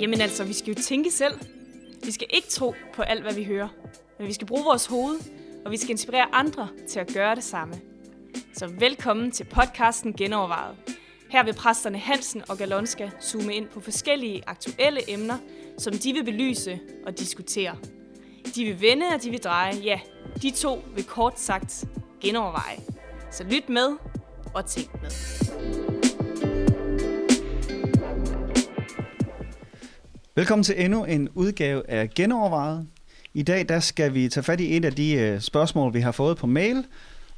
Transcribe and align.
Jamen 0.00 0.20
altså, 0.20 0.44
vi 0.44 0.52
skal 0.52 0.74
jo 0.74 0.82
tænke 0.82 1.10
selv. 1.10 1.34
Vi 2.04 2.10
skal 2.10 2.26
ikke 2.30 2.48
tro 2.48 2.74
på 2.94 3.02
alt, 3.02 3.22
hvad 3.22 3.34
vi 3.34 3.44
hører. 3.44 3.68
Men 4.18 4.28
vi 4.28 4.32
skal 4.32 4.46
bruge 4.46 4.64
vores 4.64 4.86
hoved, 4.86 5.18
og 5.64 5.70
vi 5.70 5.76
skal 5.76 5.90
inspirere 5.90 6.26
andre 6.32 6.68
til 6.88 7.00
at 7.00 7.12
gøre 7.14 7.34
det 7.34 7.44
samme. 7.44 7.74
Så 8.54 8.66
velkommen 8.66 9.30
til 9.30 9.44
podcasten 9.44 10.12
Genovervejet. 10.12 10.76
Her 11.28 11.44
vil 11.44 11.54
præsterne 11.54 11.98
Hansen 11.98 12.42
og 12.48 12.58
Galonska 12.58 13.10
zoome 13.22 13.54
ind 13.54 13.68
på 13.68 13.80
forskellige 13.80 14.42
aktuelle 14.46 15.10
emner, 15.10 15.38
som 15.78 15.92
de 15.92 16.12
vil 16.12 16.24
belyse 16.24 16.80
og 17.06 17.18
diskutere. 17.18 17.76
De 18.54 18.64
vil 18.64 18.80
vende, 18.80 19.06
og 19.14 19.22
de 19.22 19.30
vil 19.30 19.42
dreje. 19.42 19.74
Ja, 19.74 20.00
de 20.42 20.50
to 20.50 20.82
vil 20.94 21.04
kort 21.04 21.40
sagt 21.40 21.84
genoverveje. 22.20 22.76
Så 23.30 23.44
lyt 23.44 23.68
med 23.68 23.96
og 24.54 24.66
tænk 24.66 25.02
med. 25.02 25.10
Velkommen 30.34 30.64
til 30.64 30.84
endnu 30.84 31.04
en 31.04 31.28
udgave 31.34 31.90
af 31.90 32.10
Genovervejet. 32.10 32.86
I 33.34 33.42
dag 33.42 33.68
der 33.68 33.80
skal 33.80 34.14
vi 34.14 34.28
tage 34.28 34.44
fat 34.44 34.60
i 34.60 34.76
et 34.76 34.84
af 34.84 34.92
de 34.92 35.12
øh, 35.12 35.40
spørgsmål, 35.40 35.94
vi 35.94 36.00
har 36.00 36.12
fået 36.12 36.36
på 36.36 36.46
mail. 36.46 36.84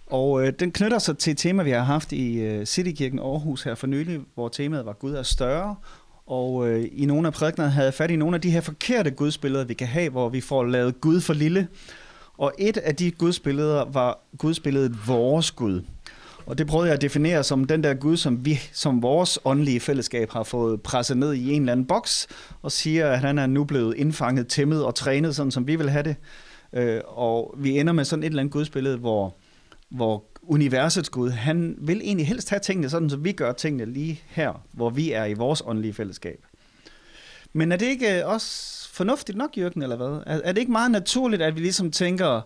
Og 0.07 0.47
øh, 0.47 0.53
den 0.59 0.73
knytter 0.73 0.99
sig 0.99 1.19
til 1.19 1.31
et 1.31 1.39
tema, 1.39 1.63
vi 1.63 1.71
har 1.71 1.83
haft 1.83 2.13
i 2.13 2.41
øh, 2.41 2.67
Citykirken 2.67 3.19
Aarhus 3.19 3.63
her 3.63 3.75
for 3.75 3.87
nylig, 3.87 4.21
hvor 4.35 4.49
temaet 4.49 4.87
var 4.87 4.93
Gud 4.93 5.13
er 5.15 5.23
større. 5.23 5.77
Og 6.27 6.69
øh, 6.69 6.89
i 6.93 7.07
nogle 7.07 7.27
af 7.27 7.33
prædiknerne 7.33 7.71
havde 7.71 7.93
fat 7.93 8.11
i 8.11 8.17
nogle 8.17 8.35
af 8.35 8.41
de 8.41 8.51
her 8.51 8.61
forkerte 8.61 9.11
gudsbilleder, 9.11 9.65
vi 9.65 9.75
kan 9.75 9.87
have, 9.87 10.11
hvor 10.11 10.29
vi 10.29 10.41
får 10.41 10.65
lavet 10.65 11.01
Gud 11.01 11.21
for 11.21 11.35
lille. 11.35 11.69
Og 12.39 12.53
et 12.59 12.77
af 12.77 12.97
de 12.97 13.11
gudsbilleder 13.11 13.85
var 13.85 14.19
gudsbilledet 14.39 15.09
vores 15.09 15.51
Gud. 15.51 15.83
Og 16.47 16.59
det 16.59 16.67
prøvede 16.67 16.89
jeg 16.89 16.95
at 16.95 17.03
definere 17.03 17.45
som 17.45 17.65
den 17.65 17.85
der 17.85 17.95
Gud, 17.95 18.17
som 18.17 18.45
vi 18.45 18.61
som 18.73 19.03
vores 19.03 19.39
åndelige 19.45 19.81
fællesskab 19.81 20.31
har 20.31 20.43
fået 20.43 20.83
presset 20.83 21.17
ned 21.17 21.33
i 21.33 21.53
en 21.53 21.63
eller 21.63 21.73
anden 21.73 21.87
boks, 21.87 22.27
og 22.63 22.73
siger, 22.73 23.11
at 23.11 23.19
han 23.19 23.39
er 23.39 23.47
nu 23.47 23.65
blevet 23.65 23.97
indfanget, 23.97 24.47
tæmmet 24.47 24.85
og 24.85 24.95
trænet, 24.95 25.37
sådan 25.37 25.53
som 25.53 25.67
vi 25.67 25.77
vil 25.77 25.91
have 25.91 26.03
det. 26.03 26.17
Øh, 26.73 27.01
og 27.07 27.55
vi 27.59 27.79
ender 27.79 27.93
med 27.93 28.05
sådan 28.05 28.23
et 28.23 28.27
eller 28.27 28.41
andet 28.41 28.53
gudsbillede, 28.53 28.97
hvor, 28.97 29.35
hvor 29.89 30.25
universets 30.43 31.11
Gud, 31.11 31.31
han 31.31 31.77
vil 31.79 32.01
egentlig 32.05 32.27
helst 32.27 32.51
have 32.51 32.61
tingene 32.61 32.89
sådan, 32.91 33.11
som 33.11 33.25
vi 33.25 33.33
gør 33.33 33.53
tingene 33.53 33.93
lige 33.93 34.21
her, 34.27 34.63
hvor 34.73 34.91
vi 34.91 35.13
er 35.13 35.25
i 35.25 35.35
vores 35.35 35.63
åndelige 35.67 35.95
fællesskab. 35.95 36.45
Men 37.53 37.73
er 37.73 37.77
det 37.77 37.87
ikke 37.87 38.27
også 38.27 38.82
fornuftigt 38.93 39.39
nok, 39.39 39.51
Jørgen, 39.59 39.83
eller 39.83 39.97
hvad? 39.97 40.23
Er, 40.27 40.41
er 40.45 40.53
det 40.53 40.61
ikke 40.61 40.73
meget 40.73 40.91
naturligt, 40.91 41.43
at 41.43 41.55
vi 41.55 41.61
ligesom 41.61 41.91
tænker, 41.91 42.41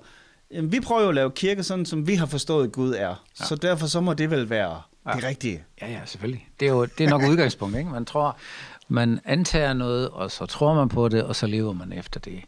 Jamen, 0.51 0.73
vi 0.73 0.81
prøver 0.81 1.03
jo 1.03 1.09
at 1.09 1.15
lave 1.15 1.31
kirke 1.31 1.63
sådan, 1.63 1.87
som 1.87 2.07
vi 2.07 2.15
har 2.15 2.27
forstået, 2.27 2.73
Gud 2.73 2.95
er. 2.95 3.25
Ja. 3.41 3.45
Så 3.45 3.57
derfor 3.57 3.87
så 3.87 4.01
må 4.01 4.15
det 4.15 4.31
vel 4.31 4.51
være 4.51 4.83
ja. 5.07 5.13
det 5.13 5.25
rigtige. 5.25 5.65
Ja, 5.83 5.91
ja, 5.91 6.01
selvfølgelig. 6.05 6.49
Det 6.61 6.69
er 6.69 6.73
jo 6.73 6.85
det 6.85 7.07
er 7.07 7.11
nok 7.11 7.23
udgangspunkt, 7.31 7.77
ikke? 7.77 7.91
Man 7.91 8.05
tror, 8.05 8.37
man 8.89 9.21
antager 9.25 9.73
noget, 9.73 10.09
og 10.09 10.31
så 10.31 10.47
tror 10.47 10.75
man 10.75 10.89
på 10.89 11.09
det, 11.09 11.23
og 11.23 11.37
så 11.37 11.47
lever 11.47 11.73
man 11.73 11.93
efter 11.93 12.21
det. 12.21 12.43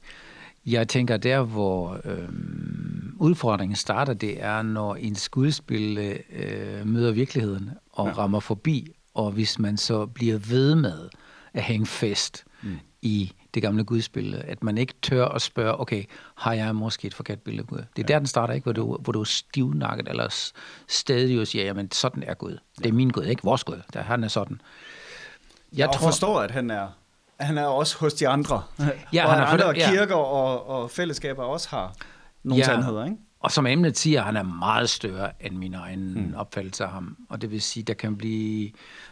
Jeg 0.66 0.88
tænker, 0.88 1.16
der 1.16 1.42
hvor 1.42 2.00
øhm, 2.04 3.16
udfordringen 3.18 3.76
starter, 3.76 4.14
det 4.14 4.42
er, 4.42 4.62
når 4.62 4.94
en 4.94 5.14
skuespil 5.14 5.98
øh, 6.30 6.86
møder 6.86 7.12
virkeligheden 7.12 7.70
og 7.92 8.06
ja. 8.06 8.12
rammer 8.12 8.40
forbi, 8.40 8.92
og 9.14 9.30
hvis 9.30 9.58
man 9.58 9.76
så 9.76 10.06
bliver 10.06 10.38
ved 10.38 10.74
med 10.74 11.08
at 11.54 11.62
hænge 11.62 11.86
fast 11.86 12.44
mm. 12.62 12.78
i 13.02 13.32
det 13.54 13.62
gamle 13.62 13.84
gudsbillede. 13.84 14.42
At 14.42 14.62
man 14.62 14.78
ikke 14.78 14.94
tør 15.02 15.24
at 15.24 15.42
spørge, 15.42 15.80
okay, 15.80 16.04
har 16.34 16.52
jeg 16.52 16.74
måske 16.74 17.06
et 17.06 17.14
forkert 17.14 17.40
billede 17.40 17.62
af 17.62 17.66
Gud? 17.66 17.78
Det 17.78 17.84
er 17.84 17.88
ja. 17.96 18.02
der, 18.02 18.18
den 18.18 18.26
starter, 18.26 18.54
ikke? 18.54 18.64
Hvor 18.64 18.72
du, 18.72 18.96
hvor 19.00 19.12
du 19.12 19.20
er 19.20 19.24
stivnakket, 19.24 20.08
eller 20.08 20.52
stadig 20.88 21.40
og 21.40 21.46
siger, 21.46 21.64
jamen 21.64 21.90
sådan 21.90 22.22
er 22.22 22.34
Gud. 22.34 22.58
Det 22.78 22.86
er 22.86 22.92
min 22.92 23.10
Gud, 23.10 23.24
ikke 23.24 23.42
vores 23.44 23.64
Gud. 23.64 23.82
Der, 23.92 24.02
han 24.02 24.24
er 24.24 24.28
sådan. 24.28 24.60
Jeg 25.72 25.88
og 25.88 25.94
tror, 25.94 26.06
forstår, 26.06 26.40
at 26.40 26.50
han 26.50 26.70
er, 26.70 26.88
han 27.40 27.58
er 27.58 27.66
også 27.66 27.98
hos 27.98 28.14
de 28.14 28.28
andre. 28.28 28.62
Ja, 29.12 29.24
og 29.24 29.32
han 29.32 29.42
er 29.42 29.46
andre 29.46 29.68
ja. 29.76 29.90
kirker 29.90 30.14
og, 30.14 30.68
og 30.68 30.90
fællesskaber 30.90 31.42
også 31.42 31.68
har 31.68 31.94
nogle 32.42 32.58
ja. 32.58 32.64
sandheder, 32.64 33.04
ikke? 33.04 33.16
Og 33.40 33.52
som 33.52 33.66
emnet 33.66 33.98
siger, 33.98 34.22
han 34.22 34.36
er 34.36 34.42
meget 34.42 34.90
større 34.90 35.30
end 35.40 35.56
min 35.56 35.74
egen 35.74 36.14
mm. 36.14 36.34
opfattelse 36.36 36.84
af 36.84 36.90
ham. 36.90 37.16
Og 37.28 37.42
det 37.42 37.50
vil 37.50 37.62
sige, 37.62 37.82
der 37.82 37.94
kan 37.94 38.16
blive... 38.16 38.70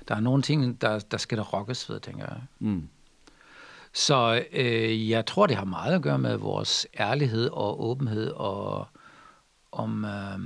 Der 0.08 0.14
er 0.14 0.20
nogle 0.20 0.42
ting, 0.42 0.80
der, 0.80 0.98
der 0.98 1.16
skal 1.16 1.38
der 1.38 1.44
rokkes 1.44 1.90
ved, 1.90 2.00
tænker 2.00 2.24
jeg. 2.28 2.36
Mm. 2.58 2.88
Så 3.96 4.44
øh, 4.52 5.10
jeg 5.10 5.26
tror, 5.26 5.46
det 5.46 5.56
har 5.56 5.64
meget 5.64 5.94
at 5.94 6.02
gøre 6.02 6.18
med 6.18 6.36
vores 6.36 6.86
ærlighed 6.98 7.48
og 7.52 7.84
åbenhed, 7.84 8.30
og 8.30 8.86
om 9.72 10.04
øh, 10.04 10.38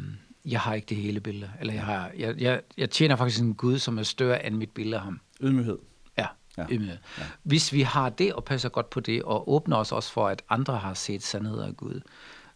jeg 0.44 0.61
har 0.61 0.75
ikke 0.75 0.87
det 0.87 0.97
hele 0.97 1.21
billede. 1.21 1.50
Eller 1.60 1.75
jeg, 1.75 1.84
har, 1.84 2.10
jeg, 2.16 2.41
jeg, 2.41 2.60
jeg 2.77 2.91
tjener 2.91 3.16
faktisk 3.16 3.41
en 3.41 3.55
Gud, 3.55 3.78
som 3.78 3.99
er 3.99 4.03
større 4.03 4.47
end 4.47 4.56
mit 4.56 4.71
billede 4.71 4.97
af 4.97 5.03
ham. 5.03 5.21
Ydmyghed. 5.41 5.78
Ja, 6.19 6.27
ja. 6.59 6.66
ydmyghed. 6.71 6.99
Ja. 7.19 7.22
Hvis 7.43 7.72
vi 7.72 7.83
har 7.83 8.09
det 8.09 8.33
og 8.33 8.44
passer 8.44 8.69
godt 8.69 8.91
på 8.91 9.00
det, 9.00 9.22
og 9.22 9.50
åbner 9.50 9.77
os 9.77 9.93
også 9.93 10.12
for, 10.12 10.28
at 10.28 10.43
andre 10.49 10.77
har 10.77 10.94
set 10.94 11.22
sandheder 11.22 11.66
af 11.66 11.77
Gud, 11.77 12.00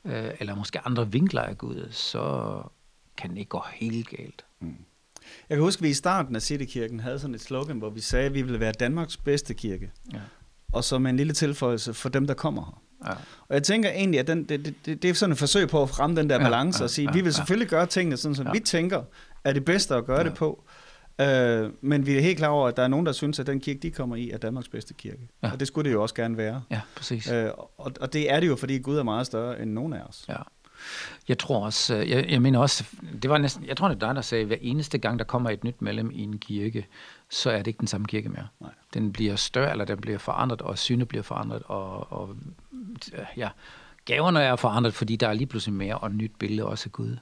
øh, 0.05 0.31
eller 0.41 0.55
måske 0.55 0.87
andre 0.87 1.13
vinkler 1.13 1.43
af 1.43 1.59
Gud, 1.59 1.89
så 1.91 2.57
kan 3.17 3.31
det 3.31 3.39
ikke 3.39 3.49
gå 3.49 3.63
helt 3.73 4.09
galt. 4.09 4.45
Mm. 4.61 4.77
Jeg 5.49 5.57
kan 5.57 5.65
huske, 5.65 5.81
at 5.81 5.83
vi 5.83 5.89
i 5.89 5.95
starten 5.95 6.37
af 6.37 6.43
Citykirken 6.43 7.01
havde 7.01 7.19
sådan 7.19 7.35
et 7.35 7.41
slogan, 7.41 7.79
hvor 7.79 7.91
vi 7.91 8.01
sagde, 8.01 8.27
at 8.27 8.35
vi 8.35 8.43
ville 8.43 8.61
være 8.61 8.73
Danmarks 8.73 9.17
bedste 9.17 9.55
kirke. 9.55 9.91
Ja 10.13 10.21
og 10.75 10.85
så 10.85 10.99
med 10.99 11.11
en 11.11 11.17
lille 11.17 11.33
tilføjelse 11.33 11.95
for 11.95 12.09
dem, 12.09 12.27
der 12.27 12.35
kommer 12.35 12.63
her. 12.63 13.11
Ja. 13.11 13.17
Og 13.49 13.55
jeg 13.55 13.63
tænker 13.63 13.91
egentlig, 13.91 14.21
at 14.21 14.27
den, 14.27 14.45
det, 14.45 14.75
det, 14.87 15.03
det 15.03 15.11
er 15.11 15.15
sådan 15.15 15.33
et 15.33 15.39
forsøg 15.39 15.69
på 15.69 15.83
at 15.83 16.01
ramme 16.01 16.17
den 16.17 16.31
der 16.31 16.39
balance 16.39 16.79
ja, 16.79 16.83
ja, 16.83 16.85
og 16.85 16.91
sige, 16.91 17.09
ja, 17.09 17.13
vi 17.13 17.21
vil 17.21 17.35
selvfølgelig 17.35 17.71
ja. 17.71 17.77
gøre 17.77 17.87
tingene 17.87 18.17
sådan, 18.17 18.35
som 18.35 18.47
ja. 18.47 18.53
vi 18.53 18.61
tænker 18.61 19.03
er 19.45 19.53
det 19.53 19.65
bedste 19.65 19.95
at 19.95 20.05
gøre 20.05 20.19
ja. 20.19 20.25
det 20.25 20.35
på. 20.35 20.65
Uh, 21.23 21.27
men 21.81 22.07
vi 22.07 22.17
er 22.17 22.21
helt 22.21 22.39
klar 22.39 22.49
over, 22.49 22.69
at 22.69 22.77
der 22.77 22.83
er 22.83 22.89
nogen, 22.89 23.07
der 23.07 23.13
synes, 23.13 23.39
at 23.39 23.47
den 23.47 23.61
kirke, 23.61 23.81
de 23.81 23.91
kommer 23.91 24.17
i, 24.17 24.31
er 24.31 24.39
Danmarks 24.39 24.69
bedste 24.69 24.95
kirke. 24.95 25.29
Ja. 25.43 25.53
Og 25.53 25.61
det 25.61 25.69
skulle 25.69 25.89
det 25.89 25.95
jo 25.95 26.03
også 26.03 26.15
gerne 26.15 26.37
være. 26.37 26.63
Ja, 26.71 26.81
præcis. 26.97 27.31
Uh, 27.31 27.35
og, 27.79 27.93
og 28.01 28.13
det 28.13 28.33
er 28.33 28.41
det 28.41 28.47
jo, 28.47 28.57
fordi 28.57 28.79
Gud 28.79 28.97
er 28.97 29.03
meget 29.03 29.27
større 29.27 29.63
end 29.63 29.71
nogen 29.71 29.93
af 29.93 30.01
os. 30.01 30.25
Ja. 30.29 30.37
Jeg 31.29 31.39
tror 31.39 31.65
også, 31.65 31.97
øh, 31.97 32.11
jeg, 32.11 32.31
jeg 32.31 32.43
mener 32.43 32.59
også, 32.59 32.85
det 33.23 33.31
var 33.31 33.39
næsten, 33.39 33.67
jeg 33.67 33.77
tror 33.77 33.89
det 33.89 33.95
er 33.95 34.07
dig, 34.07 34.15
der 34.15 34.23
sagde, 34.23 34.43
at 34.43 34.47
hver 34.47 34.57
eneste 34.61 34.99
gang, 34.99 35.19
der 35.19 35.25
kommer 35.25 35.51
et 35.51 35.65
nyt 35.65 35.83
medlem 35.83 36.11
i 36.11 36.23
en 36.23 36.39
kirke, 36.39 36.87
så 37.31 37.51
er 37.51 37.59
det 37.59 37.67
ikke 37.67 37.79
den 37.79 37.87
samme 37.87 38.07
kirke 38.07 38.29
mere. 38.29 38.49
Nej. 38.61 38.71
Den 38.95 39.13
bliver 39.13 39.37
større, 39.37 39.71
eller 39.71 39.85
den 39.85 40.01
bliver 40.01 40.19
forandret, 40.19 40.63
og 40.63 40.79
synet 40.79 41.09
bliver 41.09 41.23
forandret, 41.23 41.63
og, 41.65 42.13
og 42.13 42.37
ja, 43.37 43.49
gaverne 44.05 44.41
er 44.41 44.57
forandret, 44.57 44.95
fordi 44.95 45.17
der 45.17 45.29
er 45.29 45.33
lige 45.33 45.47
pludselig 45.47 45.75
mere 45.75 45.99
og 45.99 46.13
nyt 46.13 46.33
billede 46.39 46.67
også 46.69 46.89
af 46.89 46.93
Gud. 46.93 47.17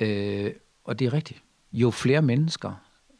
Øh, 0.00 0.52
og 0.84 0.98
det 0.98 1.06
er 1.06 1.12
rigtigt. 1.12 1.42
Jo 1.72 1.90
flere 1.90 2.22
mennesker, 2.22 2.72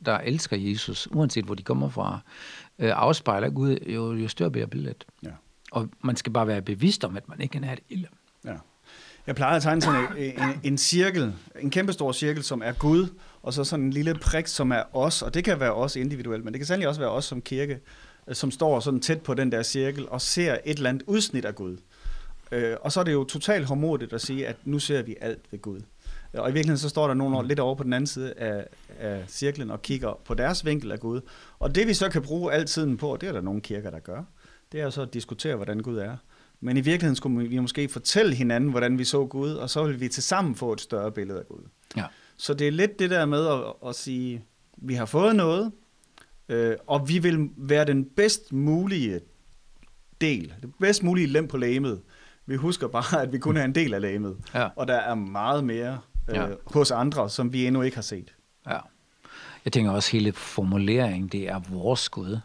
der 0.06 0.18
elsker 0.18 0.56
Jesus, 0.56 1.08
uanset 1.10 1.44
hvor 1.44 1.54
de 1.54 1.62
kommer 1.62 1.88
fra, 1.88 2.20
øh, 2.78 2.92
afspejler 2.94 3.50
Gud, 3.50 3.78
jo, 3.86 4.12
jo 4.12 4.28
større 4.28 4.50
bliver 4.50 4.66
billedet. 4.66 5.04
Ja. 5.22 5.30
Og 5.72 5.88
man 6.00 6.16
skal 6.16 6.32
bare 6.32 6.46
være 6.46 6.62
bevidst 6.62 7.04
om, 7.04 7.16
at 7.16 7.28
man 7.28 7.40
ikke 7.40 7.58
have 7.58 7.76
det 7.76 7.84
ille. 7.88 8.08
Ja. 8.44 8.56
Jeg 9.26 9.34
plejer 9.34 9.56
at 9.56 9.62
tegne 9.62 9.82
sådan 9.82 10.06
en, 10.18 10.24
en, 10.24 10.60
en 10.62 10.78
cirkel, 10.78 11.32
en 11.60 11.70
kæmpestor 11.70 12.12
cirkel, 12.12 12.42
som 12.42 12.62
er 12.64 12.72
Gud, 12.72 13.06
og 13.42 13.52
så 13.52 13.64
sådan 13.64 13.84
en 13.84 13.92
lille 13.92 14.14
prik, 14.14 14.46
som 14.46 14.72
er 14.72 14.82
os, 14.92 15.22
og 15.22 15.34
det 15.34 15.44
kan 15.44 15.60
være 15.60 15.74
os 15.74 15.96
individuelt, 15.96 16.44
men 16.44 16.54
det 16.54 16.60
kan 16.60 16.66
sandelig 16.66 16.88
også 16.88 17.00
være 17.00 17.10
os 17.10 17.24
som 17.24 17.42
kirke, 17.42 17.80
øh, 18.28 18.34
som 18.34 18.50
står 18.50 18.80
sådan 18.80 19.00
tæt 19.00 19.20
på 19.20 19.34
den 19.34 19.52
der 19.52 19.62
cirkel 19.62 20.08
og 20.08 20.20
ser 20.20 20.56
et 20.64 20.76
eller 20.76 20.90
andet 20.90 21.02
udsnit 21.06 21.44
af 21.44 21.54
Gud. 21.54 21.76
Øh, 22.52 22.76
og 22.80 22.92
så 22.92 23.00
er 23.00 23.04
det 23.04 23.12
jo 23.12 23.24
totalt 23.24 23.66
hormodigt 23.66 24.12
at 24.12 24.20
sige, 24.20 24.46
at 24.46 24.56
nu 24.64 24.78
ser 24.78 25.02
vi 25.02 25.16
alt 25.20 25.40
ved 25.50 25.62
Gud. 25.62 25.80
Og 26.32 26.50
i 26.50 26.52
virkeligheden 26.52 26.78
så 26.78 26.88
står 26.88 27.06
der 27.06 27.14
nogen 27.14 27.46
lidt 27.46 27.60
over 27.60 27.74
på 27.74 27.84
den 27.84 27.92
anden 27.92 28.06
side 28.06 28.34
af, 28.36 28.66
af 28.98 29.24
cirklen 29.28 29.70
og 29.70 29.82
kigger 29.82 30.20
på 30.24 30.34
deres 30.34 30.64
vinkel 30.64 30.92
af 30.92 31.00
Gud. 31.00 31.20
Og 31.58 31.74
det 31.74 31.86
vi 31.86 31.94
så 31.94 32.08
kan 32.08 32.22
bruge 32.22 32.52
al 32.52 32.66
tiden 32.66 32.96
på, 32.96 33.16
det 33.20 33.28
er 33.28 33.32
der 33.32 33.40
nogle 33.40 33.60
kirker, 33.60 33.90
der 33.90 33.98
gør, 33.98 34.22
det 34.72 34.80
er 34.80 34.84
jo 34.84 34.90
så 34.90 35.02
at 35.02 35.14
diskutere, 35.14 35.56
hvordan 35.56 35.80
Gud 35.80 35.98
er. 35.98 36.16
Men 36.64 36.76
i 36.76 36.80
virkeligheden 36.80 37.16
skulle 37.16 37.48
vi 37.48 37.58
måske 37.58 37.88
fortælle 37.88 38.34
hinanden, 38.34 38.70
hvordan 38.70 38.98
vi 38.98 39.04
så 39.04 39.26
Gud, 39.26 39.50
og 39.50 39.70
så 39.70 39.84
vil 39.84 40.00
vi 40.00 40.08
til 40.08 40.22
sammen 40.22 40.54
få 40.54 40.72
et 40.72 40.81
større 40.81 41.12
billede 41.12 41.38
af 41.38 41.46
Gud. 41.46 41.69
Ja. 41.96 42.04
Så 42.37 42.54
det 42.54 42.66
er 42.66 42.72
lidt 42.72 42.98
det 42.98 43.10
der 43.10 43.26
med 43.26 43.46
at, 43.46 43.88
at 43.88 43.94
sige, 43.94 44.44
vi 44.76 44.94
har 44.94 45.06
fået 45.06 45.37
noget, 45.37 45.72
øh, 46.48 46.76
og 46.87 47.08
vi 47.08 47.19
vil 47.19 47.48
være 47.56 47.84
den 47.84 48.04
bedst 48.04 48.52
mulige 48.52 49.20
del, 50.20 50.54
det 50.62 50.72
bedst 50.81 51.02
mulige 51.02 51.26
lem 51.26 51.48
på 51.48 51.56
lægemet. 51.56 52.00
Vi 52.46 52.56
husker 52.56 52.88
bare, 52.88 53.22
at 53.22 53.32
vi 53.32 53.38
kun 53.38 53.56
er 53.56 53.64
en 53.64 53.75
del 53.75 53.94
af 53.94 54.00
lægemet, 54.00 54.37
ja. 54.54 54.69
og 54.76 54.88
der 54.88 54.96
er 54.96 55.14
meget 55.14 55.64
mere 55.64 55.98
øh, 56.28 56.37
ja. 56.37 56.46
hos 56.66 56.90
andre, 56.90 57.31
som 57.31 57.52
vi 57.52 57.66
endnu 57.66 57.82
ikke 57.82 57.96
har 57.96 58.02
set. 58.02 58.34
Ja. 58.66 58.78
Jeg 59.64 59.72
tænker 59.72 59.90
også, 59.90 60.12
hele 60.12 60.32
formuleringen, 60.32 61.28
det 61.28 61.48
er 61.48 61.60
vores 61.70 62.08
Gud. 62.08 62.38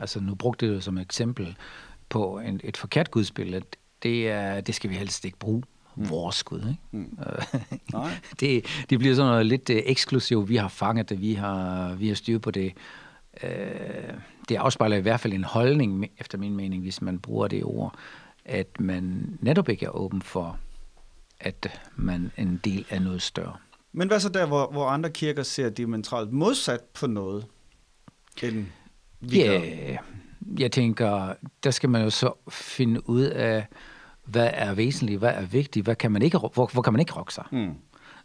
Altså 0.00 0.20
nu 0.20 0.34
brugte 0.34 0.74
det 0.74 0.84
som 0.84 0.98
eksempel 0.98 1.56
på 2.08 2.38
en, 2.38 2.60
et 2.64 2.76
forkert 2.76 3.10
gudsbillede, 3.10 3.64
det, 4.02 4.30
er, 4.30 4.60
det 4.60 4.74
skal 4.74 4.90
vi 4.90 4.94
helst 4.94 5.24
ikke 5.24 5.38
bruge. 5.38 5.62
Mm. 5.96 6.10
Vores 6.10 6.42
Gud, 6.42 6.58
ikke? 6.58 6.80
Mm. 6.90 7.18
Nej. 7.92 8.10
det, 8.40 8.66
det 8.90 8.98
bliver 8.98 9.14
sådan 9.14 9.30
noget 9.30 9.46
lidt 9.46 9.70
uh, 9.70 9.76
eksklusivt. 9.76 10.48
Vi 10.48 10.56
har 10.56 10.68
fanget 10.68 11.08
det, 11.08 11.20
vi 11.20 11.34
har, 11.34 11.94
vi 11.94 12.08
har 12.08 12.14
styr 12.14 12.38
på 12.38 12.50
det. 12.50 12.72
Uh, 13.42 13.48
det 14.48 14.56
afspejler 14.56 14.96
i 14.96 15.00
hvert 15.00 15.20
fald 15.20 15.32
en 15.32 15.44
holdning, 15.44 16.10
efter 16.18 16.38
min 16.38 16.56
mening, 16.56 16.82
hvis 16.82 17.02
man 17.02 17.18
bruger 17.18 17.48
det 17.48 17.64
ord, 17.64 17.94
at 18.44 18.80
man 18.80 19.36
netop 19.40 19.68
ikke 19.68 19.86
er 19.86 19.90
åben 19.90 20.22
for, 20.22 20.58
at 21.40 21.80
man 21.96 22.32
er 22.36 22.42
en 22.42 22.60
del 22.64 22.86
af 22.90 23.02
noget 23.02 23.22
større. 23.22 23.56
Men 23.92 24.08
hvad 24.08 24.20
så 24.20 24.28
der, 24.28 24.46
hvor, 24.46 24.70
hvor 24.70 24.86
andre 24.86 25.10
kirker 25.10 25.42
ser 25.42 25.70
diametralt 25.70 26.32
modsat 26.32 26.80
på 26.80 27.06
noget, 27.06 27.46
end 28.42 28.66
vi 29.20 29.38
Ja, 29.38 29.46
gør? 29.46 29.96
Jeg 30.58 30.72
tænker, 30.72 31.34
der 31.64 31.70
skal 31.70 31.88
man 31.88 32.02
jo 32.02 32.10
så 32.10 32.32
finde 32.48 33.08
ud 33.08 33.22
af, 33.22 33.66
hvad 34.24 34.50
er 34.52 34.74
væsentligt, 34.74 35.18
hvad 35.18 35.32
er 35.34 35.46
vigtigt, 35.46 35.84
hvad 35.84 35.96
kan 35.96 36.12
man 36.12 36.22
ikke, 36.22 36.38
hvor, 36.38 36.70
hvor 36.72 36.82
kan 36.82 36.92
man 36.92 37.00
ikke 37.00 37.12
rokke 37.12 37.34
sig. 37.34 37.44
Mm. 37.52 37.74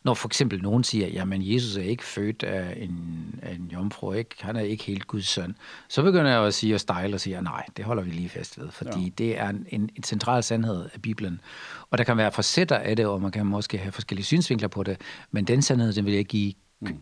Når 0.03 0.13
for 0.13 0.27
eksempel 0.27 0.61
nogen 0.61 0.83
siger, 0.83 1.07
jamen 1.07 1.41
Jesus 1.53 1.77
er 1.77 1.81
ikke 1.81 2.03
født 2.03 2.43
af 2.43 2.77
en, 2.77 3.39
af 3.41 3.53
en 3.53 3.69
jomfru, 3.73 4.11
ikke? 4.11 4.35
han 4.39 4.55
er 4.55 4.61
ikke 4.61 4.83
helt 4.83 5.07
Guds 5.07 5.27
søn, 5.27 5.55
så 5.89 6.03
begynder 6.03 6.31
jeg 6.31 6.41
at 6.41 6.53
sige 6.53 6.75
og 6.75 6.79
stejle 6.79 7.15
og 7.15 7.19
sige, 7.19 7.41
nej, 7.41 7.65
det 7.77 7.85
holder 7.85 8.03
vi 8.03 8.09
lige 8.09 8.29
fast 8.29 8.59
ved, 8.59 8.71
fordi 8.71 9.03
ja. 9.03 9.09
det 9.17 9.39
er 9.39 9.49
en, 9.49 9.65
en, 9.69 9.89
en 9.95 10.03
central 10.03 10.43
sandhed 10.43 10.89
af 10.93 11.01
Bibelen. 11.01 11.41
Og 11.89 11.97
der 11.97 12.03
kan 12.03 12.17
være 12.17 12.31
facetter 12.31 12.77
af 12.77 12.95
det, 12.95 13.05
og 13.05 13.21
man 13.21 13.31
kan 13.31 13.45
måske 13.45 13.77
have 13.77 13.91
forskellige 13.91 14.25
synsvinkler 14.25 14.67
på 14.67 14.83
det, 14.83 14.97
men 15.31 15.45
den 15.45 15.61
sandhed, 15.61 15.93
den 15.93 16.05
vil 16.05 16.13
jeg 16.13 16.25
give 16.25 16.53
mm. 16.81 16.97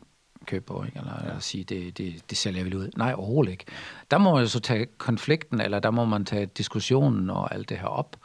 Køb 0.47 0.65
på, 0.65 0.83
ikke? 0.83 0.99
eller 0.99 1.13
ja. 1.33 1.39
sige, 1.39 1.63
det, 1.63 1.97
det, 1.97 2.29
det 2.29 2.37
sælger 2.37 2.63
vel 2.63 2.75
ud. 2.75 2.89
Nej, 2.97 3.13
overhovedet 3.17 3.51
ikke. 3.51 3.65
Der 4.11 4.17
må 4.17 4.33
man 4.33 4.41
jo 4.41 4.47
så 4.47 4.59
tage 4.59 4.85
konflikten, 4.97 5.61
eller 5.61 5.79
der 5.79 5.91
må 5.91 6.05
man 6.05 6.25
tage 6.25 6.45
diskussionen 6.45 7.29
og 7.29 7.53
alt 7.55 7.69
det 7.69 7.77
her 7.77 7.87
op. 7.87 8.15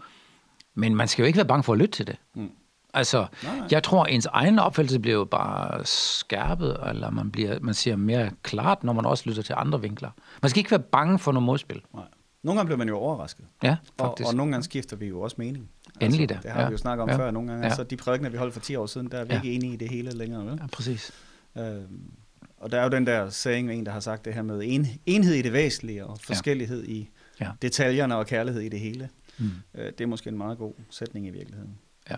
Men 0.75 0.95
man 0.97 1.09
skal 1.09 1.23
jo 1.23 1.27
ikke 1.27 1.37
være 1.37 1.47
bange 1.47 1.63
for 1.63 1.73
at 1.73 1.79
lytte 1.79 1.93
til 1.97 2.07
det. 2.07 2.17
Mm. 2.35 2.51
Altså, 2.95 3.27
Nej, 3.43 3.57
nej. 3.57 3.67
jeg 3.71 3.83
tror, 3.83 4.05
ens 4.05 4.27
egen 4.27 4.59
opfattelse 4.59 4.99
bliver 5.01 5.17
jo 5.19 5.25
bare 5.25 5.85
skærpet, 5.85 6.77
eller 6.89 7.11
man, 7.11 7.31
bliver, 7.31 7.59
man 7.61 7.75
ser 7.75 7.97
mere 7.97 8.31
klart, 8.43 8.85
når 8.85 8.93
man 8.93 9.07
også 9.07 9.25
lytter 9.27 9.43
til 9.43 9.55
andre 9.59 9.81
vinkler. 9.81 10.11
Man 10.43 10.51
skal 10.51 10.59
ikke 10.59 10.71
være 10.71 10.81
bange 10.81 11.19
for 11.19 11.33
noget 11.33 11.47
modspil. 11.47 11.83
Nej. 11.95 12.05
Nogle 12.43 12.59
gange 12.59 12.67
bliver 12.67 12.79
man 12.79 12.89
jo 12.89 12.97
overrasket. 12.97 13.45
Ja, 13.63 13.77
Og, 13.99 14.07
faktisk. 14.07 14.29
og 14.29 14.35
nogle 14.35 14.53
gange 14.53 14.65
skifter 14.65 14.97
vi 14.97 15.07
jo 15.07 15.21
også 15.21 15.37
mening. 15.39 15.69
Endelig 16.01 16.29
da, 16.29 16.39
Det 16.43 16.51
har 16.51 16.61
ja. 16.61 16.67
vi 16.67 16.73
jo 16.73 16.79
snakket 16.79 17.03
om 17.03 17.09
Ja. 17.09 17.17
før. 17.17 17.31
Nogle 17.31 17.49
gange, 17.49 17.63
Ja. 17.63 17.69
altså 17.69 17.85
de 17.85 17.97
prædikener, 17.97 18.31
vi 18.31 18.37
holdt 18.37 18.55
for 18.55 18.61
10 18.61 18.77
år 18.77 18.87
siden, 18.87 19.11
der 19.11 19.19
er 19.19 19.25
vi 19.25 19.31
Ja. 19.33 19.37
ikke 19.37 19.53
enige 19.53 19.73
i 19.73 19.77
det 19.77 19.89
hele 19.91 20.11
længere. 20.11 20.47
Vel? 20.47 20.59
Ja, 20.63 20.67
præcis. 20.73 21.13
Øhm, 21.59 22.13
og 22.57 22.73
der 22.73 22.79
er 22.79 22.83
jo 22.85 22.89
den 22.91 23.07
der 23.07 23.31
saying, 23.31 23.73
en 23.73 23.87
der 23.87 23.93
har 23.93 24.01
sagt 24.01 24.25
det 24.25 24.35
her 24.35 24.43
med 24.43 24.61
en, 24.65 24.87
enhed 25.07 25.35
i 25.35 25.43
det 25.43 25.53
væsentlige 25.53 26.07
og 26.07 26.21
forskellighed 26.21 26.85
i 26.85 27.09
Ja. 27.41 27.51
detaljerne 27.63 28.17
og 28.17 28.27
kærlighed 28.27 28.63
i 28.63 28.69
det 28.69 28.81
hele. 28.81 29.09
Mm. 29.39 29.51
Øh, 29.75 29.87
det 29.87 30.01
er 30.01 30.07
måske 30.07 30.29
en 30.29 30.39
meget 30.39 30.59
god 30.59 30.75
sætning 30.91 31.27
i 31.27 31.31
virkeligheden. 31.31 31.79
Ja. 32.11 32.17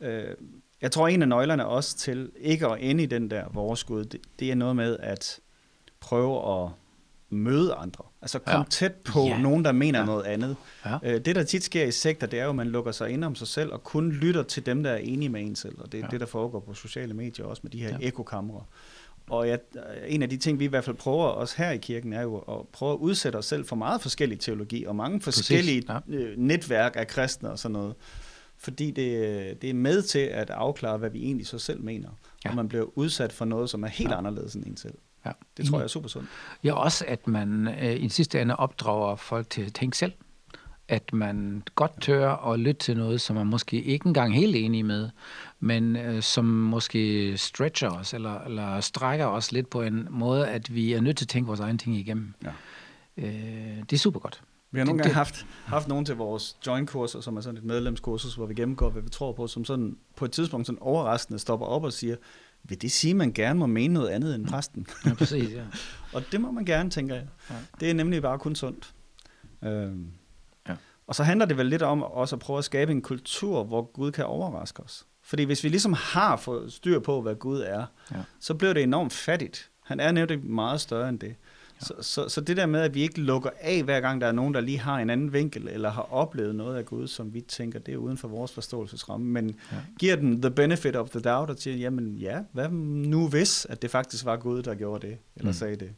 Øh, 0.00 0.34
jeg 0.82 0.90
tror, 0.92 1.08
en 1.08 1.22
af 1.22 1.28
nøglerne 1.28 1.66
også 1.66 1.96
til 1.96 2.30
ikke 2.40 2.66
at 2.66 2.78
ende 2.80 3.02
i 3.02 3.06
den 3.06 3.30
der 3.30 3.44
vores 3.52 3.84
Gud, 3.84 4.04
det, 4.04 4.20
det 4.38 4.50
er 4.50 4.54
noget 4.54 4.76
med 4.76 4.96
at 5.00 5.40
prøve 6.00 6.62
at 6.64 6.70
møde 7.36 7.74
andre. 7.74 8.04
Altså 8.22 8.38
komme 8.38 8.58
Ja. 8.58 8.64
tæt 8.70 8.92
på 8.92 9.20
Ja. 9.20 9.38
nogen, 9.38 9.64
der 9.64 9.72
mener 9.72 9.98
Ja. 9.98 10.04
noget 10.04 10.24
andet. 10.24 10.56
Ja. 10.86 10.98
Øh, 11.02 11.20
det, 11.24 11.36
der 11.36 11.42
tit 11.42 11.64
sker 11.64 11.84
i 11.84 11.90
sekter, 11.90 12.26
det 12.26 12.38
er 12.38 12.44
jo, 12.44 12.50
at 12.50 12.56
man 12.56 12.66
lukker 12.68 12.92
sig 12.92 13.10
ind 13.10 13.24
om 13.24 13.34
sig 13.34 13.48
selv 13.48 13.72
og 13.72 13.84
kun 13.84 14.10
lytter 14.12 14.42
til 14.42 14.66
dem, 14.66 14.82
der 14.82 14.90
er 14.90 14.96
enige 14.96 15.28
med 15.28 15.40
en 15.40 15.56
selv. 15.56 15.74
Og 15.80 15.92
det 15.92 15.98
er 16.00 16.04
Ja. 16.04 16.08
det, 16.10 16.20
der 16.20 16.26
foregår 16.26 16.60
på 16.60 16.74
sociale 16.74 17.14
medier 17.14 17.46
også 17.46 17.60
med 17.64 17.70
de 17.70 17.78
her 17.82 17.88
Ja. 17.88 17.96
ekokamre. 18.08 18.64
Og 19.30 19.48
jeg, 19.48 19.58
en 20.06 20.22
af 20.22 20.30
de 20.30 20.36
ting, 20.36 20.58
vi 20.58 20.64
i 20.64 20.68
hvert 20.68 20.84
fald 20.84 20.96
prøver 20.96 21.24
også 21.24 21.54
her 21.58 21.70
i 21.70 21.76
kirken, 21.76 22.12
er 22.12 22.22
jo 22.22 22.36
at 22.38 22.68
prøve 22.72 22.92
at 22.92 22.96
udsætte 22.98 23.36
os 23.36 23.46
selv 23.46 23.64
for 23.66 23.76
meget 23.76 24.00
forskellig 24.02 24.40
teologi 24.40 24.84
og 24.84 24.96
mange 24.96 25.20
forskellige 25.20 25.82
ja. 25.88 25.98
øh, 26.16 26.38
netværk 26.38 26.92
af 26.96 27.06
kristne 27.06 27.50
og 27.50 27.58
sådan 27.58 27.72
noget. 27.72 27.94
Fordi 28.58 28.90
det, 28.90 29.62
det 29.62 29.70
er 29.70 29.74
med 29.74 30.02
til 30.02 30.18
at 30.18 30.50
afklare, 30.50 30.98
hvad 30.98 31.10
vi 31.10 31.22
egentlig 31.22 31.46
så 31.46 31.58
selv 31.58 31.80
mener. 31.82 32.08
Ja. 32.44 32.50
Og 32.50 32.56
man 32.56 32.68
bliver 32.68 32.98
udsat 32.98 33.32
for 33.32 33.44
noget, 33.44 33.70
som 33.70 33.82
er 33.82 33.88
helt 33.88 34.10
ja. 34.10 34.18
anderledes 34.18 34.54
end 34.54 34.66
en 34.66 34.76
selv. 34.76 34.94
Ja. 35.26 35.32
Det 35.56 35.66
tror 35.66 35.78
jeg 35.78 35.84
er 35.84 35.88
super 35.88 36.08
sundt. 36.08 36.28
Ja, 36.64 36.72
også 36.72 37.04
at 37.08 37.26
man 37.28 37.68
øh, 37.68 38.02
i 38.04 38.08
sidste 38.08 38.40
ende 38.42 38.56
opdrager 38.56 39.16
folk 39.16 39.50
til 39.50 39.62
at 39.62 39.74
tænke 39.74 39.96
selv. 39.98 40.12
At 40.88 41.12
man 41.12 41.62
godt 41.74 42.00
tør 42.00 42.30
at 42.52 42.58
lytte 42.60 42.78
til 42.80 42.96
noget, 42.96 43.20
som 43.20 43.36
man 43.36 43.46
måske 43.46 43.82
ikke 43.82 44.06
engang 44.06 44.34
helt 44.34 44.56
enig 44.56 44.84
med, 44.84 45.08
men 45.60 45.96
øh, 45.96 46.22
som 46.22 46.44
måske 46.44 47.36
stretcher 47.38 47.90
os, 47.90 48.14
eller, 48.14 48.40
eller 48.40 48.80
strækker 48.80 49.26
os 49.26 49.52
lidt 49.52 49.70
på 49.70 49.82
en 49.82 50.06
måde, 50.10 50.48
at 50.48 50.74
vi 50.74 50.92
er 50.92 51.00
nødt 51.00 51.16
til 51.16 51.24
at 51.24 51.28
tænke 51.28 51.46
vores 51.46 51.60
egne 51.60 51.78
ting 51.78 51.96
igennem. 51.96 52.34
Ja. 52.44 52.50
Øh, 53.16 53.76
det 53.90 53.92
er 53.92 53.98
super 53.98 54.20
godt. 54.20 54.42
Vi 54.70 54.78
har 54.78 54.86
nogle 54.86 54.98
Det- 54.98 55.04
gange 55.04 55.14
haft, 55.14 55.46
haft 55.64 55.88
nogen 55.88 56.04
til 56.04 56.16
vores 56.16 56.56
join-kurser, 56.66 57.20
som 57.20 57.36
er 57.36 57.40
sådan 57.40 57.58
et 57.58 57.64
medlemskursus, 57.64 58.34
hvor 58.34 58.46
vi 58.46 58.54
gennemgår, 58.54 58.90
hvad 58.90 59.02
vi 59.02 59.08
tror 59.08 59.32
på, 59.32 59.46
som 59.46 59.64
sådan 59.64 59.96
på 60.16 60.24
et 60.24 60.32
tidspunkt 60.32 60.66
sådan 60.66 60.78
overraskende 60.82 61.38
stopper 61.38 61.66
op 61.66 61.84
og 61.84 61.92
siger, 61.92 62.16
vil 62.68 62.82
det 62.82 62.92
sige, 62.92 63.10
at 63.10 63.16
man 63.16 63.32
gerne 63.32 63.58
må 63.58 63.66
mene 63.66 63.94
noget 63.94 64.08
andet 64.08 64.34
end 64.34 64.46
præsten? 64.46 64.86
Ja, 65.06 65.14
præcis, 65.14 65.52
ja. 65.54 65.62
og 66.14 66.22
det 66.32 66.40
må 66.40 66.50
man 66.50 66.64
gerne, 66.64 66.90
tænker 66.90 67.14
jeg. 67.14 67.26
Ja. 67.50 67.54
Det 67.80 67.90
er 67.90 67.94
nemlig 67.94 68.22
bare 68.22 68.38
kun 68.38 68.54
sundt. 68.54 68.94
Øhm. 69.64 70.10
Ja. 70.68 70.74
Og 71.06 71.14
så 71.14 71.22
handler 71.24 71.46
det 71.46 71.56
vel 71.56 71.66
lidt 71.66 71.82
om 71.82 72.02
også 72.02 72.36
at 72.36 72.40
prøve 72.40 72.58
at 72.58 72.64
skabe 72.64 72.92
en 72.92 73.02
kultur, 73.02 73.64
hvor 73.64 73.82
Gud 73.92 74.12
kan 74.12 74.24
overraske 74.24 74.82
os. 74.82 75.06
Fordi 75.22 75.42
hvis 75.44 75.64
vi 75.64 75.68
ligesom 75.68 75.92
har 75.92 76.36
fået 76.36 76.72
styr 76.72 76.98
på, 76.98 77.22
hvad 77.22 77.34
Gud 77.34 77.60
er, 77.60 77.86
Ja. 78.12 78.16
så 78.40 78.54
bliver 78.54 78.72
det 78.72 78.82
enormt 78.82 79.12
fattigt. 79.12 79.70
Han 79.84 80.00
er 80.00 80.12
nemlig 80.12 80.44
meget 80.46 80.80
større 80.80 81.08
end 81.08 81.18
det. 81.20 81.34
Så, 81.80 81.92
så, 82.00 82.28
så 82.28 82.40
det 82.40 82.56
der 82.56 82.66
med, 82.66 82.80
at 82.80 82.94
vi 82.94 83.02
ikke 83.02 83.20
lukker 83.20 83.50
af, 83.60 83.82
hver 83.82 84.00
gang 84.00 84.20
der 84.20 84.26
er 84.26 84.32
nogen, 84.32 84.54
der 84.54 84.60
lige 84.60 84.78
har 84.78 84.98
en 84.98 85.10
anden 85.10 85.32
vinkel, 85.32 85.68
eller 85.68 85.90
har 85.90 86.12
oplevet 86.12 86.54
noget 86.54 86.76
af 86.76 86.84
Gud, 86.86 87.08
som 87.08 87.34
vi 87.34 87.40
tænker, 87.40 87.78
det 87.78 87.94
er 87.94 87.98
uden 87.98 88.16
for 88.18 88.28
vores 88.28 88.52
forståelsesramme, 88.52 89.26
men 89.26 89.54
Ja. 89.72 89.76
giver 89.98 90.16
den 90.16 90.42
the 90.42 90.50
benefit 90.50 90.96
of 90.96 91.10
the 91.10 91.20
doubt, 91.20 91.50
og 91.50 91.56
siger, 91.58 91.76
jamen 91.76 92.14
ja, 92.14 92.38
hvad 92.52 92.68
nu 92.70 93.28
hvis, 93.28 93.66
at 93.70 93.82
det 93.82 93.90
faktisk 93.90 94.24
var 94.24 94.36
Gud, 94.36 94.62
der 94.62 94.74
gjorde 94.74 95.06
det, 95.06 95.16
eller 95.36 95.44
Mm. 95.44 95.48
mm. 95.48 95.52
sagde 95.52 95.76
det. 95.76 95.90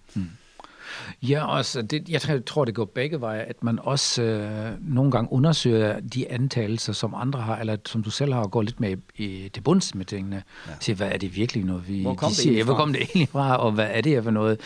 Ja, 1.23 1.47
også, 1.47 1.83
det, 1.83 2.09
jeg 2.09 2.43
tror- 2.47 2.65
det 2.65 2.75
går 2.75 2.85
begge 2.85 3.21
veje, 3.21 3.41
at 3.41 3.63
man 3.63 3.79
også 3.83 4.23
øh, 4.23 4.71
nogle 4.81 5.11
gange 5.11 5.33
undersøger 5.33 6.01
de 6.01 6.31
antagelser, 6.31 6.93
som 6.93 7.15
andre 7.15 7.41
har, 7.41 7.57
eller 7.59 7.77
som 7.87 8.03
du 8.03 8.11
selv 8.11 8.33
har, 8.33 8.41
og 8.41 8.51
går 8.51 8.63
lidt 8.63 8.81
med 8.81 8.97
i, 9.17 9.51
til 9.55 9.61
bunds 9.61 9.95
med 9.95 10.05
tingene. 10.05 10.43
Ja. 10.69 10.73
Siger, 10.81 10.97
hvad 10.97 11.09
er 11.13 11.17
det 11.19 11.37
virkelig, 11.37 11.65
når 11.65 11.79
vi 11.79 12.03
Hvor 12.03 12.15
kom 12.15 12.27
de 12.27 12.31
det 12.31 12.37
siger, 12.37 12.51
egentlig 12.51 12.65
hvor 12.65 12.75
fra?" 12.75 12.81
kom 12.83 12.93
det 12.93 13.03
egentlig 13.03 13.29
fra, 13.29 13.57
og 13.57 13.73
hvad 13.73 13.89
er 13.91 14.01
det 14.01 14.13
her 14.13 14.23
for 14.23 14.31
noget? 14.31 14.61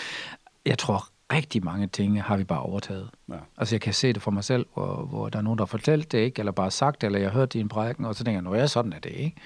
Jeg 0.66 0.78
tror, 0.78 1.08
rigtig 1.32 1.64
mange 1.64 1.86
ting 1.86 2.22
har 2.22 2.36
vi 2.36 2.44
bare 2.44 2.60
overtaget. 2.60 3.10
Ja. 3.28 3.34
Altså, 3.58 3.74
jeg 3.74 3.80
kan 3.80 3.94
se 3.94 4.12
det 4.12 4.22
for 4.22 4.30
mig 4.30 4.44
selv, 4.44 4.66
hvor, 4.74 5.04
hvor 5.04 5.28
der 5.28 5.38
er 5.38 5.42
nogen, 5.42 5.58
der 5.58 5.64
har 5.64 5.66
fortalt 5.66 6.12
det, 6.12 6.18
ikke? 6.18 6.38
eller 6.38 6.52
bare 6.52 6.70
sagt 6.70 7.00
det, 7.00 7.06
eller 7.06 7.18
jeg 7.18 7.30
har 7.30 7.38
hørt 7.38 7.52
det 7.52 7.58
i 7.58 7.62
en 7.62 7.68
prædiken, 7.68 8.04
og 8.04 8.14
så 8.14 8.24
tænker 8.24 8.36
jeg, 8.36 8.42
nå 8.42 8.54
ja, 8.54 8.66
sådan 8.66 8.92
er 8.92 8.98
det, 8.98 9.10
ikke? 9.10 9.36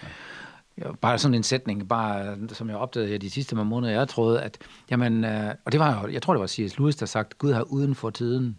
Ja, 0.79 0.93
bare 0.93 1.19
sådan 1.19 1.35
en 1.35 1.43
sætning, 1.43 1.89
bare, 1.89 2.39
som 2.49 2.69
jeg 2.69 2.77
opdagede 2.77 3.11
her 3.11 3.19
de 3.19 3.31
sidste 3.31 3.57
par 3.57 3.63
måneder, 3.63 3.93
jeg 3.93 4.09
troede, 4.09 4.43
at, 4.43 4.59
jamen, 4.91 5.25
øh, 5.25 5.55
og 5.65 5.73
det 5.73 5.81
var 5.81 6.07
jeg 6.07 6.23
tror, 6.23 6.35
det 6.35 6.41
var 6.41 6.47
C.S. 6.47 6.79
Lewis, 6.79 6.97
der 6.97 7.07
sagt, 7.07 7.39
Gud 7.39 7.53
har 7.53 7.63
uden 7.63 7.95
for 7.95 8.11
tiden, 8.11 8.59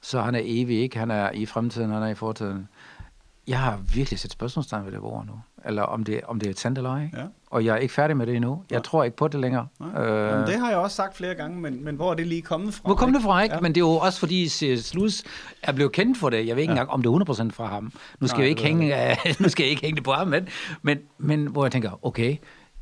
så 0.00 0.20
han 0.20 0.34
er 0.34 0.40
evig, 0.44 0.80
ikke? 0.80 0.98
Han 0.98 1.10
er 1.10 1.30
i 1.30 1.46
fremtiden, 1.46 1.90
han 1.90 2.02
er 2.02 2.08
i 2.08 2.14
fortiden. 2.14 2.68
Jeg 3.46 3.60
har 3.60 3.80
virkelig 3.94 4.18
sat 4.18 4.30
spørgsmålstegn 4.32 4.84
ved 4.84 4.92
det 4.92 5.00
ord 5.00 5.26
nu, 5.26 5.32
eller 5.64 5.82
om 5.82 6.04
det, 6.04 6.20
om 6.24 6.38
det 6.40 6.46
er 6.46 6.50
et 6.50 6.58
sandt 6.58 6.78
eller 6.78 6.90
ej. 6.90 7.10
Ja. 7.16 7.22
Og 7.50 7.64
jeg 7.64 7.72
er 7.72 7.76
ikke 7.78 7.94
færdig 7.94 8.16
med 8.16 8.26
det 8.26 8.34
endnu. 8.36 8.62
Jeg 8.70 8.76
Nej. 8.76 8.82
tror 8.82 9.04
ikke 9.04 9.16
på 9.16 9.28
det 9.28 9.40
længere. 9.40 9.66
Nej. 9.80 10.02
Øh, 10.04 10.30
Jamen, 10.30 10.46
det 10.46 10.58
har 10.60 10.68
jeg 10.68 10.78
også 10.78 10.96
sagt 10.96 11.16
flere 11.16 11.34
gange, 11.34 11.60
men, 11.60 11.84
men 11.84 11.96
hvor 11.96 12.10
er 12.10 12.14
det 12.14 12.26
lige 12.26 12.42
kommet 12.42 12.74
fra? 12.74 12.82
Hvor 12.88 12.94
kom 12.94 13.12
det 13.12 13.22
fra, 13.22 13.42
ikke? 13.42 13.52
Ja. 13.52 13.56
Ja. 13.56 13.60
Men 13.62 13.74
det 13.74 13.80
er 13.80 13.84
jo 13.84 13.90
også 13.90 14.18
fordi 14.18 14.48
C.S. 14.48 14.94
Lewis 14.94 15.24
er 15.62 15.72
blevet 15.72 15.92
kendt 15.92 16.18
for 16.18 16.30
det. 16.30 16.46
Jeg 16.46 16.56
ved 16.56 16.62
ikke 16.62 16.72
Ja. 16.74 16.80
engang, 16.80 16.90
om 16.90 17.02
det 17.02 17.08
er 17.10 17.48
100% 17.48 17.50
fra 17.52 17.66
ham. 17.66 17.92
Nu 18.20 18.26
skal, 18.26 18.36
Nej, 18.38 18.42
jeg 18.42 18.50
ikke 18.50 18.62
hænge, 18.62 19.16
nu 19.42 19.48
skal 19.48 19.62
jeg 19.64 19.70
ikke 19.70 19.82
hænge 19.82 19.96
det 19.96 20.04
på 20.04 20.12
ham, 20.12 20.28
men, 20.28 20.48
men, 20.82 20.98
men 21.18 21.46
hvor 21.46 21.64
jeg 21.64 21.72
tænker, 21.72 22.04
okay, 22.06 22.36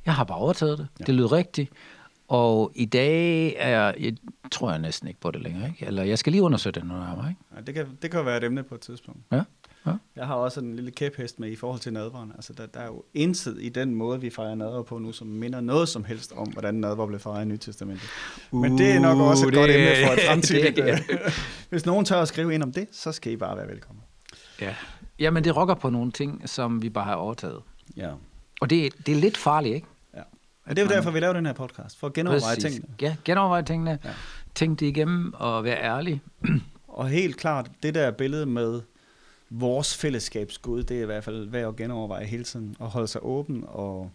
jeg 0.07 0.15
har 0.15 0.25
bare 0.25 0.39
overtaget 0.39 0.79
det. 0.79 0.89
Ja. 1.01 1.05
Det 1.05 1.15
lyder 1.15 1.33
rigtigt. 1.33 1.71
Og 2.29 2.73
i 2.75 2.85
dag 2.85 3.55
er 3.59 3.93
jeg, 3.99 4.13
tror 4.53 4.71
jeg 4.71 4.79
næsten 4.79 5.09
ikke 5.09 5.21
på 5.21 5.31
det 5.31 5.43
længere. 5.43 5.69
Ikke? 5.69 5.87
Eller 5.87 6.03
jeg 6.03 6.19
skal 6.19 6.31
lige 6.33 6.43
undersøge 6.43 6.73
det 6.73 6.85
noget 6.85 7.03
nærmere. 7.09 7.29
Ikke? 7.29 7.41
Ja, 7.57 7.61
det, 7.61 7.75
kan, 7.75 7.87
det 8.03 8.11
kan 8.11 8.25
være 8.25 8.37
et 8.37 8.45
emne 8.45 8.63
på 8.63 8.75
et 8.75 8.81
tidspunkt. 8.81 9.21
Ja. 9.33 9.43
Ja. 9.87 9.93
Jeg 10.17 10.27
har 10.27 10.35
også 10.35 10.61
en 10.61 10.77
lille 10.77 10.91
kæphest 10.91 11.41
med 11.41 11.51
i 11.51 11.57
forhold 11.57 11.81
til 11.81 11.93
nadveren. 11.93 12.33
Altså, 12.35 12.53
der, 12.53 12.67
der 12.67 12.81
er 12.81 12.87
jo 12.87 13.05
intet 13.15 13.57
i 13.61 13.69
den 13.69 13.95
måde, 13.95 14.21
vi 14.21 14.31
fejrer 14.31 14.55
nadver 14.55 14.83
på 14.83 14.99
nu, 14.99 15.13
som 15.13 15.27
minder 15.27 15.61
noget 15.61 15.89
som 15.89 16.05
helst 16.05 16.33
om, 16.37 16.49
hvordan 16.49 16.75
nadver 16.75 17.07
blev 17.07 17.21
fejret 17.21 17.43
i 17.43 17.49
Nyt 17.49 17.61
Testamentet. 17.61 18.09
Men 18.53 18.79
det 18.79 18.91
er 18.91 19.01
nok 19.01 19.19
også 19.19 19.47
et 19.47 19.55
Uh, 19.55 19.55
godt 19.59 19.69
det- 19.69 19.77
emne 19.99 20.07
for 20.07 20.13
et 20.13 20.21
fremtidigt... 20.29 20.77
det- 20.77 20.85
øh, 21.11 21.19
Hvis 21.71 21.87
nogen 21.87 22.05
tør 22.05 22.21
at 22.23 22.29
skrive 22.29 22.55
ind 22.55 22.63
om 22.63 22.73
det, 22.73 22.89
så 22.93 23.13
skal 23.13 23.33
I 23.33 23.37
bare 23.37 23.57
være 23.57 23.69
velkommen. 23.69 24.03
Ja. 24.61 24.75
Jamen, 25.19 25.45
det 25.45 25.57
rokker 25.57 25.75
på 25.75 25.91
nogle 25.91 26.13
ting, 26.13 26.49
som 26.49 26.83
vi 26.83 26.89
bare 26.91 27.05
har 27.05 27.15
overtaget. 27.15 27.61
Ja. 27.97 28.11
Og 28.61 28.71
det, 28.71 29.07
det 29.07 29.13
er 29.17 29.21
lidt 29.21 29.37
farligt, 29.37 29.75
ikke? 29.75 29.87
ja. 30.15 30.21
Og 30.67 30.77
det 30.77 30.79
er 30.79 30.83
jo 30.83 30.89
derfor, 30.89 31.11
vi 31.11 31.21
laver 31.21 31.33
den 31.33 31.47
her 31.47 31.53
podcast, 31.53 31.99
for 31.99 32.07
at 32.07 32.13
genoverveje 32.13 32.57
Præcis. 32.57 32.73
tingene. 32.73 32.95
Ja, 33.03 33.17
genoverveje 33.25 33.63
tingene. 33.63 33.91
Ja. 34.05 34.09
Ja. 34.09 34.15
Tænk 34.55 34.81
det 34.81 34.87
igennem 34.87 35.35
og 35.37 35.65
være 35.65 35.83
ærlig. 35.83 36.21
Og 36.89 37.09
helt 37.09 37.37
klart, 37.37 37.71
det 37.83 37.95
der 37.95 38.11
billede 38.11 38.47
med 38.47 38.81
vores 39.51 39.97
fællesskabsgud, 39.97 40.83
det 40.83 40.99
er 40.99 41.03
i 41.03 41.07
hvert 41.07 41.25
fald 41.25 41.49
værd 41.49 41.69
at 41.69 41.77
genoverveje 41.77 42.25
hele 42.25 42.45
tiden, 42.45 42.77
og 42.79 42.91
holde 42.91 43.09
sig 43.09 43.21
åben. 43.25 43.65
Og 43.67 44.11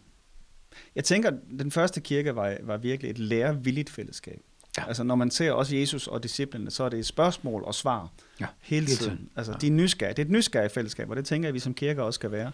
jeg 0.95 1.03
tænker, 1.03 1.31
den 1.59 1.71
første 1.71 2.01
kirke 2.01 2.35
var, 2.35 2.57
var 2.63 2.77
virkelig 2.77 3.09
et 3.11 3.19
lærevilligt 3.19 3.89
fællesskab. 3.89 4.41
Ja. 4.77 4.87
Altså 4.87 5.03
når 5.03 5.15
man 5.15 5.31
ser 5.31 5.51
også 5.51 5.75
Jesus 5.75 6.07
og 6.07 6.23
disciplene, 6.23 6.71
så 6.71 6.83
er 6.83 6.89
det 6.89 7.05
spørgsmål 7.05 7.63
og 7.63 7.75
svar 7.75 8.09
Ja, 8.39 8.45
hele 8.61 8.85
tiden. 8.85 8.99
tiden. 9.17 9.29
Altså 9.35 9.51
Ja. 9.51 9.57
de 9.57 9.67
er 9.67 9.71
nysgerrige. 9.71 10.13
Det 10.13 10.21
er 10.21 10.25
et 10.25 10.31
nysgerrigt 10.31 10.73
fællesskab, 10.73 11.09
og 11.09 11.15
det 11.15 11.25
tænker 11.25 11.47
jeg, 11.47 11.53
vi 11.53 11.59
som 11.59 11.73
kirke 11.73 12.03
også 12.03 12.17
skal 12.17 12.31
være, 12.31 12.51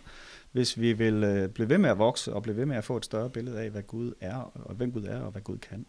hvis 0.51 0.79
vi 0.79 0.93
vil 0.93 1.23
øh, 1.23 1.49
blive 1.49 1.69
ved 1.69 1.77
med 1.77 1.89
at 1.89 1.97
vokse 1.97 2.33
og 2.33 2.43
blive 2.43 2.57
ved 2.57 2.65
med 2.65 2.75
at 2.75 2.83
få 2.83 2.97
et 2.97 3.05
større 3.05 3.29
billede 3.29 3.59
af, 3.59 3.69
hvad 3.69 3.81
Gud 3.83 4.13
er, 4.21 4.35
og 4.35 4.75
hvem 4.75 4.91
Gud 4.91 5.03
er, 5.03 5.19
og 5.21 5.31
hvad 5.31 5.41
Gud 5.41 5.57
kan. 5.57 5.85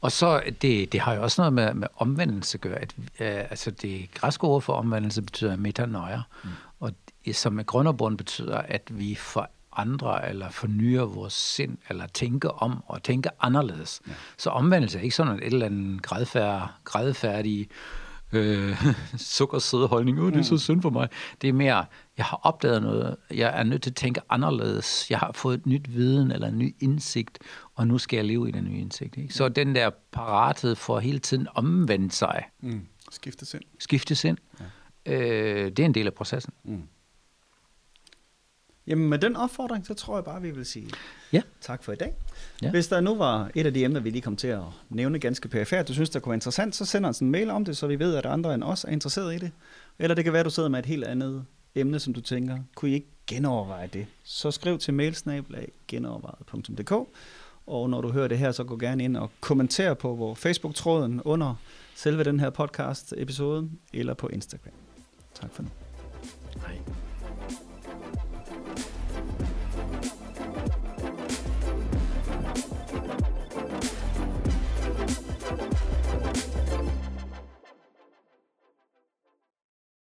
Og 0.00 0.12
så, 0.12 0.42
det, 0.62 0.92
det 0.92 1.00
har 1.00 1.14
jo 1.14 1.22
også 1.22 1.40
noget 1.40 1.52
med, 1.52 1.74
med 1.74 1.88
omvendelse 1.96 2.56
at 2.56 2.60
gøre. 2.60 2.78
At, 2.78 2.94
øh, 2.98 3.38
altså 3.50 3.70
det 3.70 4.14
græske 4.14 4.44
ord 4.44 4.62
for 4.62 4.72
omvendelse 4.72 5.22
betyder 5.22 5.56
metanoia, 5.56 6.22
mm. 6.44 6.50
og 6.80 6.92
som 7.32 7.52
med 7.52 7.66
grund 7.66 7.88
og 7.88 7.96
bund 7.96 8.18
betyder, 8.18 8.58
at 8.58 8.82
vi 8.90 9.18
andre, 9.76 10.28
eller 10.28 10.50
fornyer 10.50 11.02
vores 11.02 11.32
sind, 11.32 11.78
eller 11.88 12.06
tænke 12.06 12.50
om 12.50 12.82
og 12.86 13.02
tænke 13.02 13.30
anderledes. 13.40 14.00
Ja. 14.08 14.12
Så 14.36 14.50
omvendelse 14.50 14.98
er 14.98 15.02
ikke 15.02 15.16
sådan 15.16 15.36
et 15.36 15.44
eller 15.44 15.66
andet 15.66 16.02
grædfærdig, 16.02 16.68
grædfærdig 16.84 17.68
øh, 18.32 18.84
sukkersøde 19.16 19.86
holdning, 19.86 20.20
oh, 20.20 20.32
det 20.32 20.38
er 20.38 20.42
så 20.42 20.54
mm. 20.54 20.58
synd 20.58 20.82
for 20.82 20.90
mig. 20.90 21.08
Det 21.42 21.48
er 21.48 21.52
mere, 21.52 21.86
jeg 22.16 22.24
har 22.24 22.40
opdaget 22.42 22.82
noget, 22.82 23.16
jeg 23.30 23.60
er 23.60 23.62
nødt 23.62 23.82
til 23.82 23.90
at 23.90 23.96
tænke 23.96 24.20
anderledes, 24.30 25.10
jeg 25.10 25.18
har 25.18 25.32
fået 25.34 25.58
et 25.58 25.66
nyt 25.66 25.94
viden 25.94 26.30
eller 26.30 26.48
en 26.48 26.58
ny 26.58 26.74
indsigt, 26.80 27.38
og 27.74 27.86
nu 27.86 27.98
skal 27.98 28.16
jeg 28.16 28.24
leve 28.24 28.48
i 28.48 28.52
den 28.52 28.64
nye 28.64 28.78
indsigt. 28.78 29.16
Ikke? 29.16 29.34
Så 29.34 29.48
den 29.48 29.74
der 29.74 29.90
parathed 30.12 30.74
for 30.74 30.98
hele 30.98 31.18
tiden 31.18 31.48
omvendt 31.54 32.14
sig. 32.14 32.44
Mm. 32.62 32.86
Skifte 33.10 33.46
sind. 33.46 33.62
Skifte 33.78 34.14
sind. 34.14 34.38
Ja. 35.06 35.12
Øh, 35.12 35.70
det 35.70 35.78
er 35.78 35.84
en 35.84 35.94
del 35.94 36.06
af 36.06 36.14
processen. 36.14 36.52
Mm. 36.64 36.82
Jamen 38.86 39.08
med 39.08 39.18
den 39.18 39.36
opfordring, 39.36 39.86
så 39.86 39.94
tror 39.94 40.16
jeg 40.16 40.24
bare, 40.24 40.42
vi 40.42 40.50
vil 40.50 40.66
sige 40.66 40.90
ja. 41.32 41.42
tak 41.60 41.84
for 41.84 41.92
i 41.92 41.96
dag. 41.96 42.14
Ja. 42.62 42.70
Hvis 42.70 42.88
der 42.88 43.00
nu 43.00 43.14
var 43.14 43.50
et 43.54 43.66
af 43.66 43.74
de 43.74 43.84
emner, 43.84 44.00
vi 44.00 44.10
lige 44.10 44.22
kom 44.22 44.36
til 44.36 44.48
at 44.48 44.62
nævne 44.90 45.18
ganske 45.18 45.48
perifært, 45.48 45.88
du 45.88 45.92
synes, 45.92 46.10
der 46.10 46.20
kunne 46.20 46.30
være 46.30 46.36
interessant, 46.36 46.76
så 46.76 46.84
send 46.84 47.06
os 47.06 47.18
en 47.18 47.30
mail 47.30 47.50
om 47.50 47.64
det, 47.64 47.76
så 47.76 47.86
vi 47.86 47.98
ved, 47.98 48.14
at 48.14 48.26
andre 48.26 48.54
end 48.54 48.62
os 48.62 48.84
er 48.84 48.88
interesseret 48.88 49.34
i 49.34 49.38
det. 49.38 49.50
Eller 49.98 50.14
det 50.14 50.24
kan 50.24 50.32
være, 50.32 50.40
at 50.40 50.46
du 50.46 50.50
sidder 50.50 50.68
med 50.68 50.78
et 50.78 50.86
helt 50.86 51.04
andet 51.04 51.44
emne, 51.74 52.00
som 52.00 52.14
du 52.14 52.20
tænker, 52.20 52.58
kunne 52.74 52.90
I 52.90 52.94
ikke 52.94 53.10
genoverveje 53.26 53.88
det? 53.92 54.06
Så 54.24 54.50
skriv 54.50 54.78
til 54.78 54.94
mailsnablag.genovervejet.dk 54.94 56.92
og 57.66 57.90
når 57.90 58.00
du 58.00 58.12
hører 58.12 58.28
det 58.28 58.38
her, 58.38 58.52
så 58.52 58.64
gå 58.64 58.76
gerne 58.76 59.04
ind 59.04 59.16
og 59.16 59.30
kommenter 59.40 59.94
på 59.94 60.14
vores 60.14 60.40
Facebook-tråden 60.40 61.22
under 61.24 61.54
selve 61.94 62.24
den 62.24 62.40
her 62.40 62.50
podcast-episode, 62.50 63.70
eller 63.92 64.14
på 64.14 64.28
Instagram. 64.28 64.72
Tak 65.34 65.52
for 65.52 65.62
nu. 65.62 65.68
Hej. 66.66 67.03